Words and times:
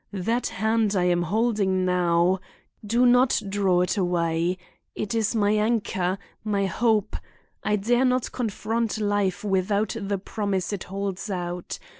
That 0.13 0.47
hand 0.47 0.95
I 0.95 1.03
am 1.03 1.21
holding 1.21 1.85
now—do 1.85 3.05
not 3.05 3.39
draw 3.47 3.81
it 3.81 3.97
away—it 3.97 5.13
is 5.13 5.35
my 5.35 5.51
anchor, 5.51 6.17
my 6.43 6.65
hope. 6.65 7.15
I 7.63 7.75
dare 7.75 8.05
not 8.05 8.31
confront 8.31 8.97
life 8.97 9.43
without 9.43 9.95
the 10.01 10.17
promise 10.17 10.73
it 10.73 10.85
holds 10.85 11.29
out. 11.29 11.77